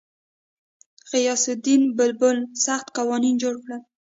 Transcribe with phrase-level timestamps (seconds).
[1.11, 3.81] غیاث الدین بلبن سخت قوانین جوړ کړل.